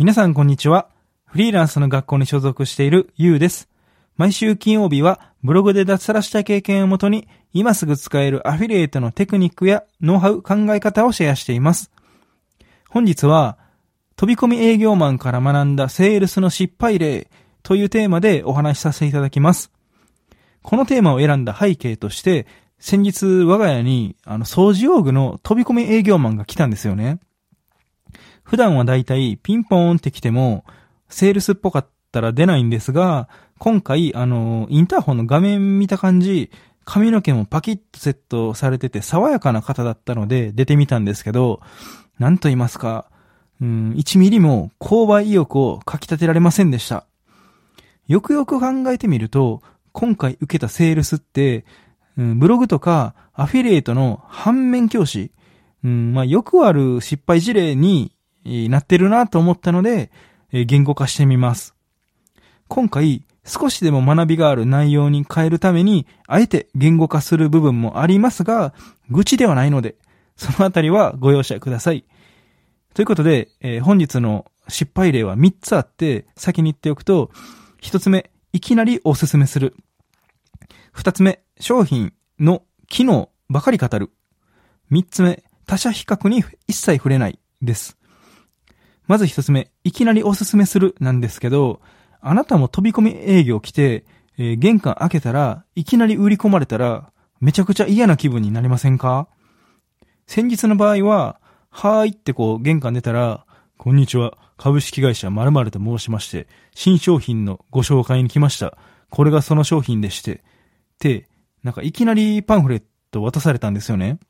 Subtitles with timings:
[0.00, 0.88] 皆さんこんにちは。
[1.26, 3.68] フリーランスの学校に所属しているゆうです。
[4.16, 11.90] 毎週金曜日はブログで脱サラした経験をもとに今すぐ使えるアフィリエイトのテクニックやノウハウ考え方をシェアしています。
[12.88, 13.58] 本日は
[14.16, 17.30] 飛び込み営業マンから学んだセールスの失敗例
[17.62, 19.70] というテーマでお話しさせていただきます。
[20.62, 22.46] このテーマを選んだ背景として
[22.78, 27.18] 先日我が家にあの掃除用具の飛び込み営業マンが来たんですよね。
[28.50, 30.64] 普段はだいたいピンポーンって来ても、
[31.08, 36.50] セールスっぽかったら出ないんですが、今回、あの、インターホンの画面見た感じ、
[36.84, 41.60] 髪の毛もパキッとセットされてて爽やかな方だったので出てみたんですけど、
[42.18, 43.06] なんと言いますか、
[43.60, 47.06] うん、1ミリも購買意欲をかき立てられませんでした。
[48.08, 51.64] よくよく考えてみると、今回受けたセールスって、
[52.18, 55.30] うん、ブログとかアフィリエイトの反面教師、
[55.84, 58.10] うん、まあ、よくある失敗事例に
[58.44, 60.10] なってるなと思ったので、
[60.52, 61.74] 言語化してみます。
[62.68, 68.74] 今回、少しでも学びがある内容に変えるために、あえて言語化する部分もありますが、
[69.10, 69.96] 愚痴ではないので、
[70.36, 72.04] そのあたりはご容赦ください。
[72.94, 77.30] ということで、えー本日の失敗例は3つあって、先に言っておくと、
[77.82, 79.74] 1つ目、いきなりおすすめする。
[80.94, 84.10] 2つ目、商品の機能ばかり語る。
[84.92, 87.99] 3つ目、他社比較に一切触れないです。
[89.10, 91.80] まず一つ目、いきなりおすすめするなんですけど、
[92.20, 94.04] あなたも飛び込み営業来て、
[94.38, 99.26] えー玄関開けたら、いきなり売り込まれたら、めちゃくちゃ嫌な気分になりませんか？
[100.28, 103.46] 先日の場合は、はーいってこう玄関出たら、
[103.78, 108.78] こんにちは、株式会社〇〇と申しまして、新商品のご紹介に来ました。
[109.08, 110.40] これがその商品でして、っ
[111.00, 111.28] て、
[111.64, 114.20] なんかいきなりパンフレット渡されたんですよね。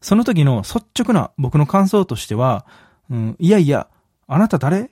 [0.00, 2.64] その時の率直な僕の感想としては、
[3.10, 3.88] うん、いやいや、
[4.26, 4.90] あなた誰？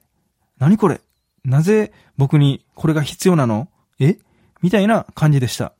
[0.58, 1.00] 何これ？
[1.44, 3.68] なぜ僕にこれが必要なの？
[3.98, 4.18] え？
[4.62, 5.74] みたいな感じでした。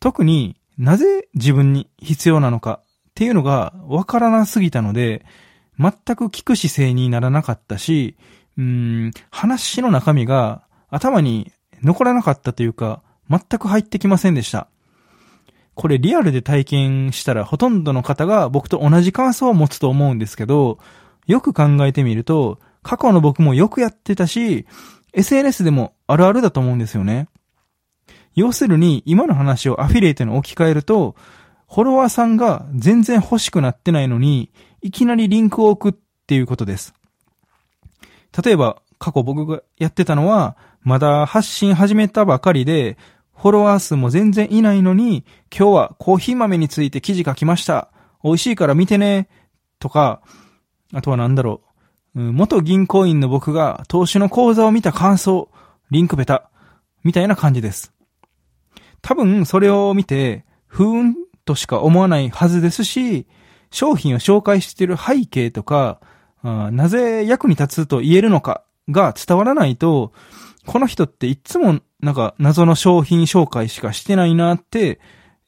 [0.00, 2.80] 特になぜ自分に必要なのか？
[3.10, 5.24] っていうのがわからなすぎたので、
[5.78, 8.16] 全く聞く姿勢にならなかったし、
[8.58, 11.52] うん、話の中身が頭に
[11.82, 14.68] 残らなかったというか、全く入ってきませんでした。
[15.74, 20.78] これリアルで体験したらほとんどの方が僕と同じ感想を持つと思うんですけど、
[21.26, 24.66] よく考えてみると、過去の僕もよくやってたし、
[25.12, 27.28] SNS でもあるあるだと思うんですよね。
[28.34, 31.16] 要するに、今の話をアフィリエイトに置き換えると、
[31.68, 36.94] フォロワーさんが全然欲しくなってないのに、いきなりリンクを置くっていうことです。
[38.44, 42.96] 例えば、過去僕がやってたのは、まだ発信始めたばかりで、
[43.34, 47.90] フォロワー数も全然いないのに、今日はコーヒー豆について記事書きました。
[48.22, 49.28] 美味しいから見てね。
[49.78, 50.22] とか、
[50.96, 51.60] あとはなんだろ
[52.14, 52.20] う。
[52.22, 55.50] うん元銀行員の僕が投資の講座を見た感想、
[55.90, 56.48] リンクベタ、
[57.04, 57.92] みたいな感じです。
[59.02, 61.14] 多分それを見て、ふーん
[61.44, 63.26] としか思わないはずですし、
[63.70, 66.00] 商品を紹介している背景とか、
[66.42, 70.14] あなぜ役に立つと言えるのかが伝わらないと、
[70.64, 74.98] この人っていつもなんか謎の商品紹介しかしてないなって、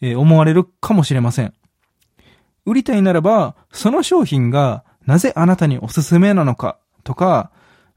[0.02, 1.54] え思われるかもしれません。
[2.66, 6.78] 売りたいならば、その商品がなぜあなたにおすすめなのか？
[7.02, 7.50] とか、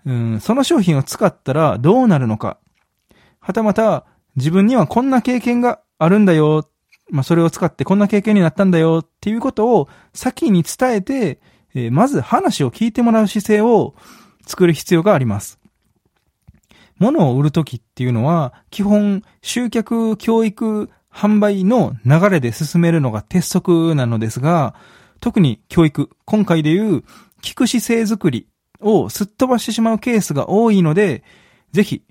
[0.06, 2.58] うん、その商品を使ったらどうなるのか？
[3.42, 4.06] はたまた、
[4.38, 6.70] 自分にはこんな経験があるんだよ。
[7.10, 11.42] まあ、それを使ってこんな経験になったんだよっていうことを先に伝えて、
[11.76, 13.94] えーまず話を聞いてもらう姿勢を
[14.48, 15.60] 作る必要があります。
[16.98, 24.76] 物を売るときっていうのは、基本、集客、教育、販売の流れで進めるのが鉄則なのですが、
[25.22, 27.04] 特に教育、今回でいう、
[27.42, 28.48] 聞く姿勢づくり
[28.80, 31.24] をすっ飛ばしてしまうケースが多いので、
[31.72, 32.04] ぜひ、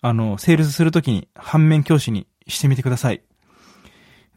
[0.00, 3.22] あの、セールスするときに反面教師にしてみてください。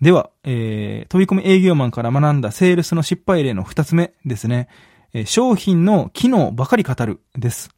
[0.01, 4.67] では、えー、飛び込み営業マンから学んだセールスの失敗例の二つ目ですね。
[5.13, 7.69] えー商品の機能ばかり語るです。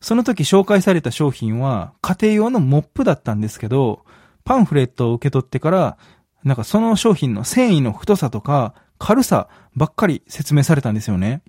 [0.00, 4.04] その時紹介された商品は家庭用のモップだったんですけど、
[4.44, 5.98] パンフレットを受け取ってから、
[6.44, 11.42] なんかその商品の繊維の太さとか軽さばっかり説明されたんですよね。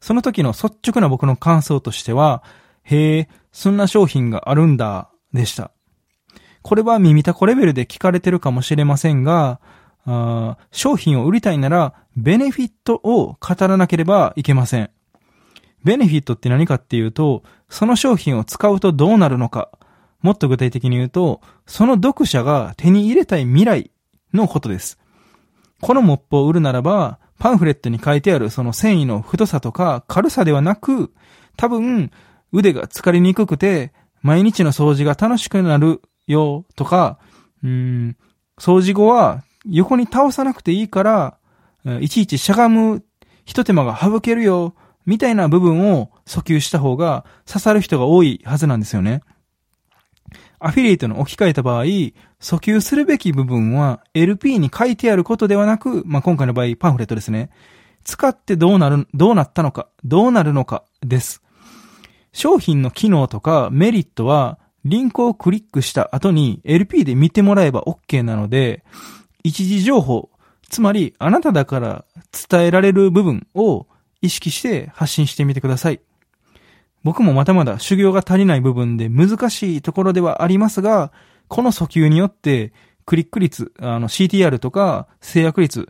[0.00, 2.42] その時の率直な僕の感想としては、
[2.82, 5.70] へえ、そんな商品があるんだ、でした。
[6.62, 9.60] これは耳たこレベルで聞かれてるかもしれませんが、
[10.04, 14.90] あ商品を売りたいなら、ベネフィットを語らなければいけません。
[15.84, 19.70] ベネフィットって何かっていうと、その商品を使うとどうなるのか。
[20.20, 23.90] もっと具体的に言うと、その読者が手に入れたい未来
[24.32, 24.98] のことです。
[25.82, 31.12] このモップを売るならば、パンフレットに書いてあるその繊維の太さとか軽さではなく、
[31.56, 32.12] 多分
[32.52, 33.92] 腕が疲れにくくて、
[34.22, 37.18] 毎日の掃除が楽しくなるよとか、
[37.64, 38.16] うん、
[38.60, 41.38] 掃除後は横に倒さなくていいから、
[42.00, 43.02] いちいちしゃがむ
[43.44, 49.22] 一手間が省けるよ、みたいな部分を訴求した方が刺さる人が多いはずなんですよね。
[50.58, 57.50] アフィリエイトの置き換えた場合、訴求するべき部分は LP に書いてあることではなく、まあ、今回の場合パンフレットですね。
[58.04, 61.42] 使ってどうなる、どうなったのか、どうなるのかです。
[62.32, 68.84] 商品の機能とかメリットはリンクをクリックした後に LP で見てもらえば OK なので、
[69.44, 70.30] 一時情報、
[70.68, 72.04] つまりあなただから
[72.48, 73.86] 伝えられる部分を
[74.22, 76.00] 意識して発信してみてください。
[77.04, 81.12] 僕もまだまだ修行が足りない部分で難しいところではありますが、
[81.48, 82.72] この訴求によって
[83.04, 85.88] クリック率、あの CTR とか制約率、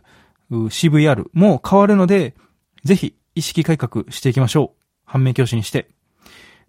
[0.51, 2.35] CVR も変わるので、
[2.83, 4.83] ぜひ意識改革していきましょう。
[5.05, 5.89] 反面教師にして。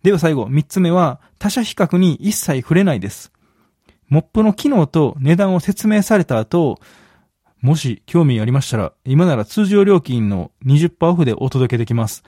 [0.02, 3.32] では最後、三つ目は他社比較に一切触れないです。
[4.08, 6.78] モップの機能と値段を説明された後、
[7.62, 12.22] もし興味ありましたら、今なら通常料金の20%オフでお届けできます。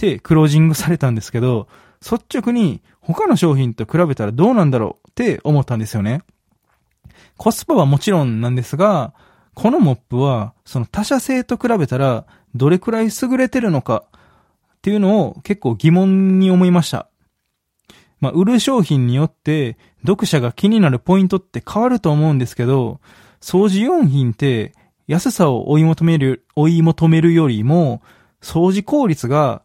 [0.00, 1.68] てクロージングされたんですけど、
[2.00, 6.22] 率直に他の商品と比べたらどうなんだろうって思ったんですよね。
[7.36, 9.12] コスパはもちろんなんですが、
[9.54, 12.24] このモップはその他社製と比べたら
[12.54, 14.04] どれくらい優れてるのか
[14.76, 17.08] っていうのを結構疑問に思いました。
[18.20, 19.76] まあ、売る商品によって
[20.06, 23.00] 読者が気になるポイントって変わると思うんですけど、
[23.42, 24.72] 掃除用品って
[25.06, 28.02] 安さを追い求める、追い求めるよりも、
[28.40, 29.62] 掃除効率が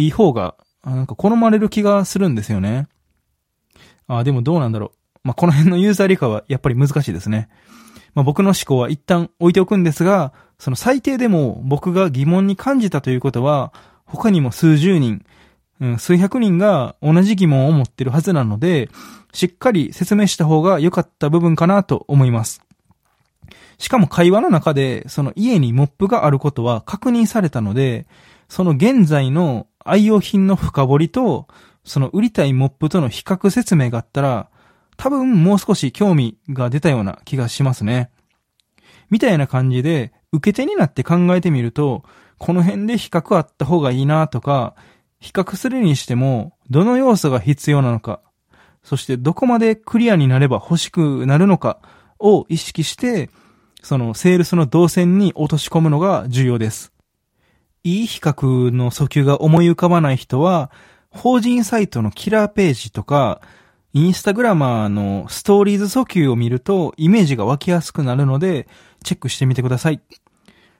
[0.00, 0.54] いい方が、
[0.84, 2.88] なんか好まれる気がするんですよね。
[4.06, 5.18] あ、でもどうなんだろう。
[5.22, 7.48] まあ、この辺のユーザー理解はやっぱり難しいですね。
[8.14, 13.72] まあ、僕の思考は一旦置いておくんですが、その最低でも僕が疑問に感じたということは、
[14.04, 15.24] 他にも数十人、
[15.80, 18.90] うん、数百人が同じ疑問を持ってるはずなので、
[19.32, 22.62] しっかり説明した方が良かった部分かなと思います。
[23.78, 28.06] しかも会話の中で、その家にモップがあることは確認されたので、
[28.48, 31.48] その現在の愛用品の深掘りと、
[31.84, 34.48] その売りたいモップとの比較説明があったら、
[34.96, 38.10] 多分もう少し興味が出たような気がしますね。
[39.08, 42.04] みたいな感じで、受け手になって考えてみると、
[42.38, 44.74] この辺で比較あった方がいいなとか、
[45.18, 48.20] 比較するにしても、どの要素が必要なのか、
[48.82, 51.80] そしてどこまでクリアになれば欲しくなるのか
[52.18, 53.30] を意識して、
[53.82, 56.92] そのセールスの動線に落とし込むのが重要です。
[57.82, 60.70] いい比較の訴求が思い浮かばない人は、
[61.10, 63.40] 法人サイトのキラーページとか、
[63.92, 68.68] インスタグラマーのストーリーズ訴求を見るとイメージが湧きやすくなるので、
[69.02, 70.00] チェックしてみてください。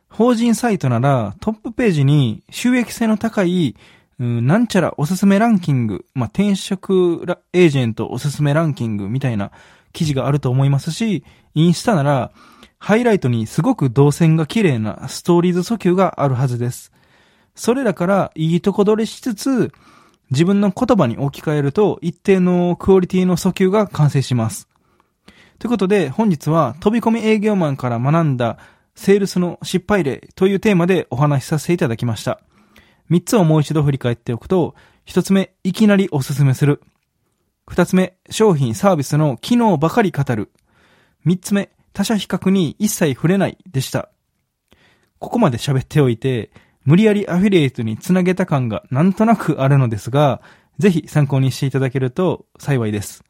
[0.08, 3.76] 法人サイトならトップページに収益性の高い、
[4.18, 7.24] なんちゃらおすすめランキング、まあ、転職
[7.54, 9.50] エージェントおすすめランキングみたいな
[9.92, 11.24] 記事があると思いますし、
[11.54, 12.30] インスタなら
[12.82, 16.92] ハイライトにすごく動線が綺麗なストーリーズ訴求があるはずです。
[17.54, 19.70] それらからいいとこ取りしつつ、
[20.30, 24.66] 自分の言葉に置き換えると一定のクオリティの訴求が完成します。
[25.58, 28.56] ということで本日は飛び込み営業マンから学んだ
[28.94, 32.40] セールスの失敗例というテーマでお話しさせていただきました。
[33.10, 34.74] 三つをもう一度振り返っておくと、
[35.04, 36.80] 一つ目、いきなりおすすめする。
[37.66, 40.50] 二つ目、商品サービスの機能ばかり語る。
[41.24, 44.10] 三つ目、他者比較に一切触れないでした。
[45.18, 46.50] ここまで喋っておいて、
[46.84, 50.40] 無理やりアフィリエイトにつなげた感がなんとなくあるのですが、
[50.78, 53.22] ぜひ参考にしていただけると幸いです。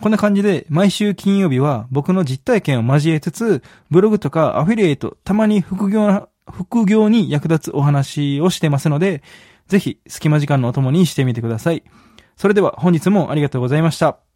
[0.00, 9.22] こんな感じで毎週金曜日は僕の実体験を交えつつ、ブログとかアフィリエイト、たまに副業副業に役立つお話をしてますので、
[9.66, 11.82] ぜひ隙間時間のお供にしてみてください。
[12.36, 14.27] それでは本日もありがとうございました。